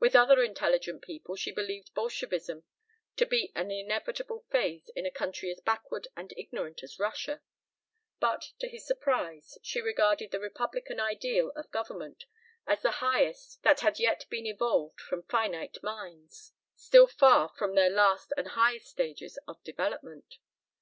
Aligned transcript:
With 0.00 0.16
other 0.16 0.42
intelligent 0.42 1.02
people 1.02 1.36
she 1.36 1.52
believed 1.52 1.92
Bolshevism 1.92 2.64
to 3.16 3.26
be 3.26 3.52
an 3.54 3.70
inevitable 3.70 4.46
phase 4.50 4.88
in 4.96 5.04
a 5.04 5.10
country 5.10 5.50
as 5.50 5.60
backward 5.60 6.08
and 6.16 6.32
ignorant 6.38 6.82
as 6.82 6.98
Russia, 6.98 7.42
but, 8.18 8.52
to 8.60 8.68
his 8.70 8.86
surprise, 8.86 9.58
she 9.62 9.82
regarded 9.82 10.30
the 10.30 10.40
Republican 10.40 10.98
ideal 10.98 11.50
of 11.54 11.70
government 11.70 12.24
as 12.66 12.80
the 12.80 12.92
highest 13.04 13.62
that 13.62 13.80
had 13.80 13.98
yet 13.98 14.24
been 14.30 14.46
evolved 14.46 15.02
from 15.02 15.24
finite 15.24 15.76
minds, 15.82 16.54
still 16.74 17.06
far 17.06 17.50
from 17.50 17.74
their 17.74 17.90
last 17.90 18.32
and 18.38 18.48
highest 18.48 18.88
stages 18.88 19.38
of 19.46 19.62
development. 19.64 20.38